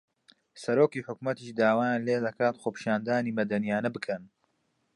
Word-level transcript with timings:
سەرۆکی 0.61 1.05
حکوومەتیش 1.07 1.49
داوایان 1.59 2.01
لێ 2.07 2.17
دەکات 2.25 2.55
خۆپیشاندانی 2.61 3.35
مەدەنییانە 3.37 3.89
بکەن 3.95 4.23